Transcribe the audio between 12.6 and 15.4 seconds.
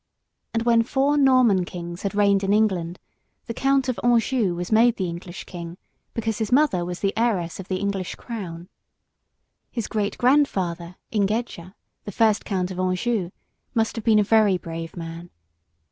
of Anjou, must have been a very brave man.